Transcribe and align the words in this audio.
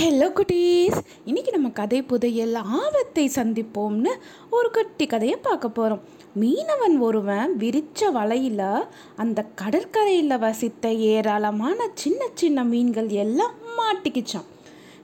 Hello 0.00 0.26
குட்டீஸ். 0.36 0.98
இன்றைக்கி 1.26 1.50
நம்ம 1.50 1.70
கதை 1.70 2.02
புதையல் 2.02 2.54
ஆபத்தை 2.54 3.30
சந்திப்போம்னு 3.34 4.12
ஒரு 4.50 4.70
குட்டி 4.70 5.06
கதையை 5.06 5.36
பார்க்க 5.42 5.68
போகிறோம் 5.68 6.00
மீனவன் 6.40 6.98
ஒருவன் 6.98 7.56
விரித்த 7.56 8.10
வலையில் 8.10 8.62
அந்த 9.16 9.44
கடற்கரையில் 9.54 10.38
வசித்த 10.38 10.92
ஏராளமான 10.92 11.88
சின்ன 11.94 12.28
சின்ன 12.34 12.64
மீன்கள் 12.64 13.08
எல்லாம் 13.24 13.54
மாட்டிக்கிச்சான் 13.78 14.48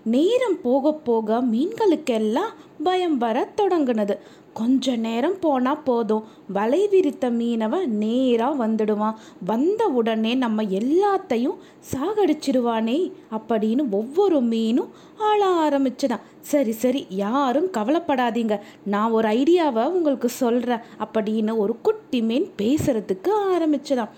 நேரம் 0.04 0.60
போக 0.62 0.92
போக 0.92 1.40
மீன்களுக்கெல்லாம் 1.40 2.54
பயம் 2.82 3.18
வர 3.18 3.48
தொடங்கினது. 3.56 4.16
கொஞ்ச 4.56 4.96
நேரம் 4.96 5.38
போனால் 5.40 5.82
போதும். 5.82 6.24
வலை 6.48 6.88
விரித்த 6.88 7.30
மீனவன் 7.30 7.86
நேராக 7.86 8.66
வந்துடுவான். 8.66 9.14
வந்த 9.46 9.88
உடனே 9.88 10.34
நம்ம 10.34 10.62
எல்லாத்தையும் 10.62 11.56
சாகடிச்சிடுவானே 11.92 13.12
அப்படின்னு 13.30 13.84
ஒவ்வொரு 13.90 14.38
மீனும் 14.42 14.88
ஆள 15.18 15.68
ஆரம்பிச்சுதான். 15.68 16.20
சரி 16.40 16.72
சரி 16.72 17.06
யாரும் 17.08 17.66
கவலைப்படாதீங்க. 17.66 18.58
நான் 18.84 19.10
ஒரு 19.10 19.28
ஐடியாவை 19.28 19.86
உங்களுக்கு 19.86 20.28
சொல்கிறேன் 20.28 20.84
அப்படின்னு 20.98 21.56
ஒரு 21.56 21.76
குட்டி 21.80 22.22
மீன் 22.22 22.50
பேசுறதுக்கு 22.62 23.28
ஆரம்பிச்சுதான். 23.52 24.08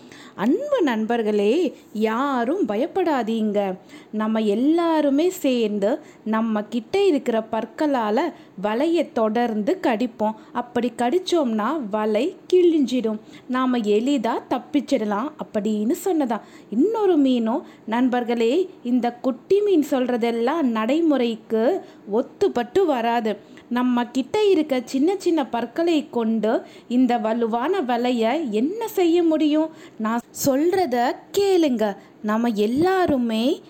அன்பு 0.43 0.79
நண்பர்களே 0.83 1.77
யாரும் 1.93 2.69
பயப்படாதீங்க. 2.69 3.75
நம்ம 4.11 4.41
எல்லாருமே 4.41 5.31
சேர்ந்து 5.31 5.99
நம்ம 6.25 6.63
கிட்ட 6.63 7.05
இருக்கிற 7.07 7.43
பற்களால் 7.43 8.33
வலையை 8.63 9.13
தொடர்ந்து 9.13 9.79
கடிப்போம். 9.83 10.37
அப்படி 10.53 10.93
கடிச்சோம்னா 10.99 11.71
வலை 11.91 12.37
கிழிஞ்சிடும். 12.53 13.19
நாம் 13.49 13.73
எளிதாக 13.73 14.45
தப்பிச்சிடலாம் 14.51 15.29
அப்படின்னு 15.45 15.95
சொன்னதா 16.05 16.41
இன்னொரு 16.71 17.19
மீனும் 17.19 17.63
நண்பர்களே 17.87 18.71
இந்த 18.85 19.13
குட்டி 19.13 19.61
மீன் 19.61 19.87
சொல்கிறதெல்லாம் 19.91 20.63
நடைமுறைக்கு 20.63 21.85
ஒத்துப்பட்டு 22.13 22.85
வராது. 22.87 23.57
நம்ம 23.71 24.05
கிட்ட 24.07 24.49
இருக்க 24.49 24.81
சின்ன 24.85 25.17
சின்ன 25.19 25.47
பற்களை 25.47 26.11
கொண்டு 26.11 26.63
இந்த 26.89 27.19
வலுவான 27.19 27.81
வலையை 27.81 28.51
என்ன 28.51 28.89
செய்ய 28.89 29.23
முடியும்? 29.23 29.71
நான் 29.99 30.21
சொல்கிறத 30.47 31.17
கேளுங்க. 31.39 31.97
நம்ம 32.23 32.49
எல்லாருமே 32.49 33.61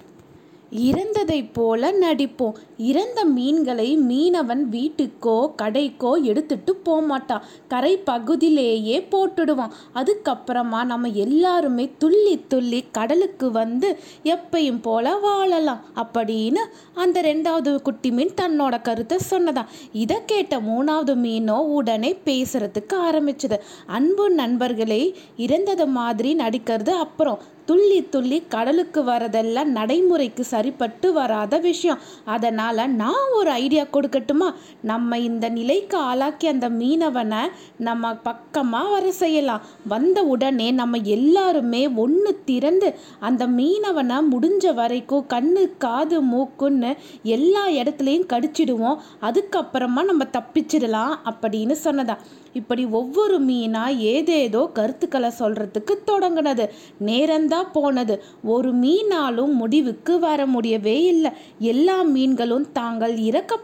இறந்ததைப் 0.71 1.51
போல 1.53 1.93
நடிப்போம். 1.93 2.55
இறந்த 2.77 3.25
மீன்களை 3.25 3.99
மீனவன் 3.99 4.65
வீட்டுக்கோ 4.71 5.53
கடைக்கோ 5.63 6.23
எடுத்துட்டு 6.23 6.81
போமாட்டான் 6.85 7.41
கரை 7.69 7.97
பகுதியிலேயே 7.97 9.07
போட்டுடுவான். 9.11 9.71
அதுக்கப்புறமா 9.95 10.85
நம்ம 10.85 11.09
எல்லாருமே 11.09 11.91
துள்ளி 11.99 12.45
துள்ளி 12.49 12.85
கடலுக்கு 12.93 13.51
வந்து 13.51 13.99
எப்பையும் 14.25 14.83
போல 14.83 15.17
வாழலாம் 15.17 15.85
அப்படின்னு 15.97 16.59
அந்த 16.95 17.21
ரெண்டாவது 17.21 17.83
குட்டி 17.83 18.11
மீன் 18.11 18.37
தன்னோட 18.41 18.83
கருத்தை 18.83 19.19
சொன்னதான் 19.31 19.67
இதை 19.93 20.17
கேட்ட 20.27 20.61
மூணாவது 20.61 21.15
மீனோ 21.15 21.63
உடனே 21.63 22.19
பேசுறதுக்கு 22.25 22.95
ஆரம்பிச்சது. 23.11 23.59
அன்பு 23.87 24.31
நண்பர்களே 24.31 25.17
இறந்தது 25.37 25.87
மாதிரி 25.87 26.37
நடிக்கிறது 26.37 26.89
அப்புறம். 26.89 27.57
துள்ளி 27.69 27.99
துள்ளி 28.13 28.37
கடலுக்கு 28.49 29.01
வரதெல்லாம் 29.03 29.71
நடைமுறைக்கு 29.79 30.45
சரிப்பட்டு 30.45 31.09
வராத 31.13 31.55
விஷயம். 31.59 31.99
அதனால் 32.25 32.83
நான் 33.01 33.27
ஒரு 33.39 33.51
ஐடியா 33.51 33.85
கொடுக்கட்டுமா? 33.85 34.49
நம்ம 34.83 35.19
இந்த 35.19 35.49
நிலைக்கு 35.49 35.97
ஆளாக்கி 35.99 36.47
அந்த 36.47 36.69
மீனவனை 36.69 37.43
நம்ம 37.79 38.13
பக்கமாக 38.29 38.93
வர 38.95 39.13
செய்யலாம். 39.13 39.65
வந்த 39.87 40.23
உடனே 40.23 40.71
நம்ம 40.71 41.01
எல்லாருமே 41.17 41.83
ஒன்று 42.05 42.33
திறந்து 42.45 42.91
அந்த 43.21 43.47
மீனவனை 43.59 44.19
முடிஞ்ச 44.33 44.75
வரைக்கும் 44.75 45.27
கண்ணு 45.29 45.65
காது 45.79 46.23
மூக்குன்னு 46.33 46.93
எல்லா 47.23 47.69
இடத்துலையும் 47.69 48.29
கடிச்சிடுவோம். 48.33 48.99
அதுக்கப்புறமா 49.21 50.03
நம்ம 50.11 50.27
தப்பிச்சிடலாம் 50.39 51.15
அப்படின்னு 51.31 51.77
சொன்னதா. 51.85 52.17
இப்படி 52.53 52.85
ஒவ்வொரு 52.99 53.37
மீனாக 53.45 53.99
ஏதேதோ 54.13 54.71
கருத்துக்களை 54.73 55.31
சொல்கிறதுக்கு 55.39 55.95
தொடங்கினது. 56.07 56.65
நேரம்தான் 57.05 57.58
போனது. 57.65 58.23
ஒரு 58.45 58.75
மீனாலும் 58.75 59.53
முடிவுக்கு 59.53 60.19
வர 60.19 60.47
முடியவே 60.47 61.03
இல்லை. 61.03 61.31
எல்லா 61.59 62.03
மீன்களும் 62.03 62.73
தாங்கள் 62.73 63.17
இறக்க 63.17 63.57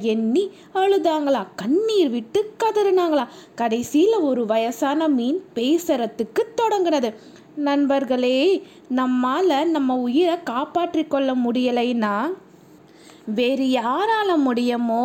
எண்ணி 0.00 0.50
அழுதாங்களா? 0.74 1.46
கண்ணீர் 1.56 2.08
விட்டு 2.08 2.52
கதறினாங்களா? 2.64 3.26
கடைசியில் 3.54 4.18
ஒரு 4.18 4.46
வயசான 4.46 5.08
மீன் 5.08 5.44
பேசுறதுக்கு 5.54 6.42
தொடங்கினது. 6.56 7.14
நண்பர்களே 7.56 8.62
நம்மால் 8.88 9.68
நம்ம 9.68 9.96
உயிரை 9.96 10.42
காப்பாற்றிக் 10.42 11.10
கொள்ள 11.10 11.34
முடியலைன்னா 11.34 12.28
வேறு 13.26 13.66
யாரால 13.80 14.30
முடியுமோ 14.36 15.04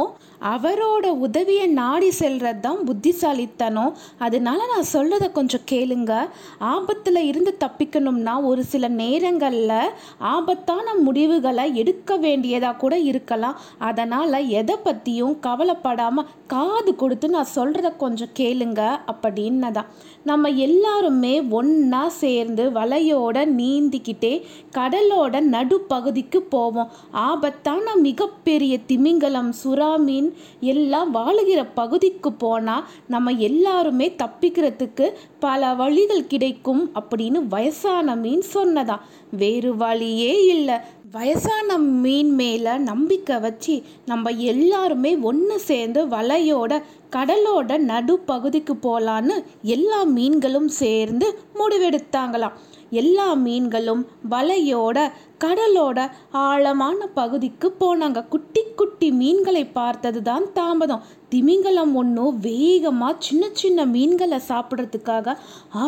அவரோட 0.53 1.05
உதவியை 1.25 1.67
நாடி 1.67 2.09
செல்றது 2.19 2.59
தான் 2.59 2.83
புத்திசாலித்தனம். 2.87 3.95
அதனால 4.17 4.59
நான் 4.73 4.91
சொல்கிறத 4.93 5.25
கொஞ்சம் 5.31 5.65
கேளுங்க. 5.71 6.11
ஆபத்தில் 6.59 7.21
இருந்து 7.29 7.51
தப்பிக்கணும்னா 7.63 8.33
ஒரு 8.43 8.63
சில 8.63 8.87
நேரங்களில் 8.87 9.93
ஆபத்தான 10.17 10.93
முடிவுகளை 11.07 11.65
எடுக்க 11.75 12.17
வேண்டியதாக 12.17 12.79
கூட 12.83 12.97
இருக்கலாம். 12.99 13.59
அதனால் 13.79 14.47
எதை 14.59 14.77
பற்றியும் 14.83 15.35
கவலைப்படாமல் 15.39 16.29
காது 16.47 16.95
கொடுத்து 16.95 17.29
நான் 17.29 17.53
சொல்கிறத 17.55 17.91
கொஞ்சம் 17.97 18.35
கேளுங்க 18.39 18.81
அப்படின்னு 19.13 19.71
தான் 19.71 19.91
நம்ம 20.23 20.49
எல்லாருமே 20.67 21.35
ஒன்றா 21.59 22.07
சேர்ந்து 22.23 22.63
வலையோட 22.71 23.37
நீந்திக்கிட்டே 23.59 24.33
கடலோட 24.77 25.35
நடுப்பகுதிக்கு 25.55 26.41
போவோம். 26.55 26.91
ஆபத்தான 27.11 27.95
மிகப்பெரிய 28.09 28.73
திமிங்கலம் 28.87 29.51
சுறா 29.63 29.91
மீன் 30.07 30.29
எல்லாம் 30.73 31.09
வாழுகிற 31.15 31.61
பகுதிக்கு 31.81 32.31
போனால் 32.43 32.85
நம்ம 33.07 33.31
எல்லாருமே 33.47 34.07
தப்பிக்கிறதுக்கு 34.23 35.07
பல 35.39 35.73
வழிகள் 35.81 36.29
கிடைக்கும் 36.33 36.83
அப்படின்னு 36.99 37.39
வயசான 37.49 38.15
மீன் 38.23 38.43
சொன்னதான் 38.53 39.05
வேறு 39.31 39.71
வழியே 39.81 40.33
இல்லை. 40.55 40.77
வயசான 41.11 41.77
மீன் 41.77 42.31
மேலே 42.31 42.77
நம்பிக்கை 42.77 43.39
வச்சு 43.39 43.83
நம்ம 44.05 44.29
எல்லாருமே 44.29 45.17
ஒன்று 45.17 45.59
சேர்ந்து 45.59 46.07
வலையோட 46.07 46.81
கடலோட 47.11 47.77
நடுப்பகுதிக்கு 47.77 48.73
போகலான்னு 48.81 49.43
எல்லா 49.61 50.03
மீன்களும் 50.03 50.67
சேர்ந்து 50.67 51.39
முடிவெடுத்தாங்களாம். 51.55 52.51
எல்லா 52.89 53.33
மீன்களும் 53.33 54.07
வலையோட 54.31 55.11
கடலோட 55.39 56.09
ஆழமான 56.31 57.07
பகுதிக்கு 57.07 57.75
போனாங்க. 57.79 58.27
குட்டி 58.27 58.61
குட்டி 58.75 58.88
குட்டி 58.99 59.17
மீன்களை 59.19 59.61
பார்த்தது 59.77 60.19
தான் 60.21 60.45
தாமதம். 60.55 61.03
திமிங்கலம் 61.33 61.91
ஒன்றும் 61.99 62.37
வேகமாக 62.45 63.13
சின்ன 63.25 63.43
சின்ன 63.59 63.79
மீன்களை 63.93 64.37
சாப்பிட்றதுக்காக 64.47 65.35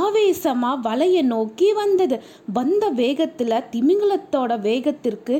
ஆவேசமாக 0.02 0.82
வலையை 0.88 1.24
நோக்கி 1.32 1.70
வந்தது. 1.80 2.18
வந்த 2.58 2.84
வேகத்தில் 3.00 3.56
திமிங்கலத்தோட 3.74 4.58
வேகத்திற்கு 4.68 5.36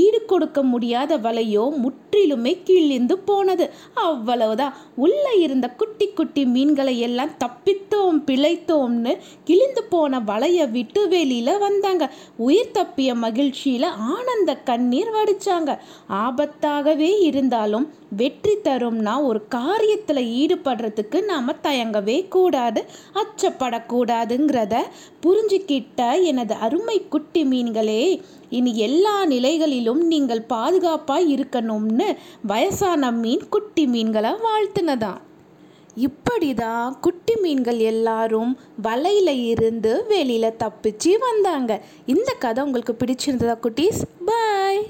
ஈடு 0.00 0.20
கொடுக்க 0.32 0.62
முடியாத 0.72 1.18
வலையோ 1.26 1.64
முற்றிலுமே 1.84 2.52
கிழிந்து 2.68 3.16
போனது. 3.28 3.68
அவ்வளவுதான். 4.08 4.74
உள்ளே 5.04 5.34
இருந்த 5.44 5.68
குட்டி 5.82 6.08
குட்டி 6.20 6.44
மீன்களை 6.56 6.96
எல்லாம் 7.08 7.32
தப்பித்தோம் 7.44 8.20
பிழைத்தோம்னு 8.28 9.14
கிழிந்து 9.50 9.84
போன 9.94 10.22
வலையை 10.32 10.68
விட்டு 10.76 11.02
வெளியில் 11.14 11.62
வந்தாங்க. 11.66 12.10
உயிர் 12.48 12.76
தப்பிய 12.80 13.10
மகிழ்ச்சியில் 13.24 13.88
ஆனந்த 14.12 14.50
கண்ணீர் 14.70 15.14
வடித்தாங்க 15.18 15.78
ஆபத்தாகவே 16.24 17.12
இருந்தாலும் 17.20 17.92
வெற்றி 18.16 18.54
தரும்னா 18.64 19.22
ஒரு 19.22 19.42
காரியத்தில் 19.54 20.22
ஈடுபடுறதுக்கு 20.40 21.24
நாம் 21.24 21.58
தயங்கவே 21.62 22.28
கூடாது 22.28 22.84
அச்சப்படக்கூடாதுங்கிறத 23.14 24.80
புரிஞ்சுக்கிட்ட 25.26 26.22
எனது 26.22 26.54
அருமை 26.54 27.08
குட்டி 27.08 27.44
மீன்களே 27.44 28.22
இனி 28.50 28.76
எல்லா 28.76 29.26
நிலைகளிலும் 29.26 30.02
நீங்கள் 30.04 30.42
பாதுகாப்பாக 30.42 31.24
இருக்கணும்னு 31.24 32.16
வயசான 32.46 33.10
மீன் 33.10 33.48
குட்டி 33.48 33.86
மீன்களை 33.86 34.30
வாழ்த்துனதான் 34.30 35.20
இப்படி 35.96 36.54
தான் 36.54 36.96
குட்டி 37.00 37.34
மீன்கள் 37.36 37.78
எல்லாரும் 37.78 38.58
வலையில் 38.82 39.44
இருந்து 39.44 40.04
வெளியில் 40.06 40.56
தப்பிச்சு 40.58 41.18
வந்தாங்க. 41.18 41.80
இந்த 42.06 42.32
கதை 42.38 42.64
உங்களுக்கு 42.64 42.96
பிடிச்சிருந்ததா 42.98 43.56
குட்டீஸ்? 43.62 44.00
பாய் 44.26 44.86